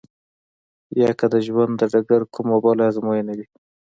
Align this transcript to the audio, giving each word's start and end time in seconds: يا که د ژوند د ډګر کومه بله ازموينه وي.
يا 1.01 1.11
که 1.19 1.25
د 1.33 1.35
ژوند 1.45 1.73
د 1.77 1.81
ډګر 1.93 2.21
کومه 2.33 2.57
بله 2.63 2.83
ازموينه 2.89 3.33
وي. 3.37 3.45